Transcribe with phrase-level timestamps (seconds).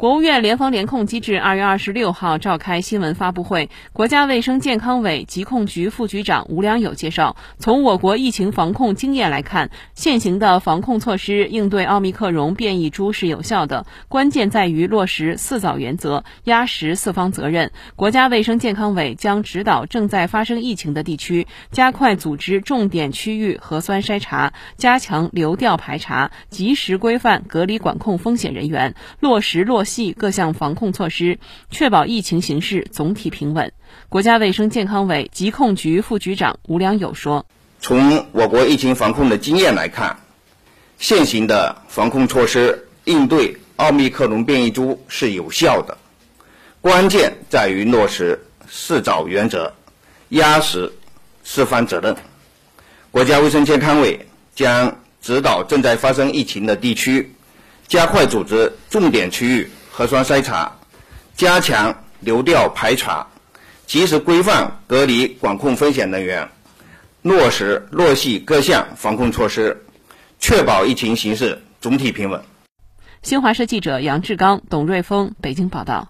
[0.00, 17.70] 国务院联防联控机制二月二十六号召开新闻发布会，国家卫生健康委疾控局副局长吴良友介绍，从我国疫情防控经验来看，现行的防控措施应对奥密克戎变异株是有效的，关键在于落实四早原则，压实四方责任。
[17.94, 29.84] 国家卫生健康委将指导正在发生疫情的地区，加快组织重点区域核酸筛查，加强流调排查，及时规范隔离管控风险人员，落实落。
[29.90, 33.72] 系各项防控措施，确保疫情形势总体平稳。
[34.08, 37.44] 国家卫生健康委疾控局副局长吴良友说
[37.82, 40.20] ：“从我国疫情防控的经验来看，
[40.98, 45.98] 现行的防控措施应对奥密克戎变异株是有效的，
[46.80, 48.38] 关键在于落实
[48.68, 49.74] 四早原则，
[50.28, 50.92] 压实
[51.42, 52.16] 四方责任。
[53.10, 57.32] 国家卫生健康委将指导正在发生疫情的地区，
[57.88, 60.72] 加快组织重点区域。”核酸筛查，
[61.36, 63.26] 加强流调排查，
[63.86, 66.48] 及时规范隔离管控风险人员，
[67.22, 69.84] 落实落细各项防控措施，
[70.38, 72.42] 确保疫情形势总体平稳。
[73.22, 76.08] 新华社记者杨志刚、董瑞峰北京报道。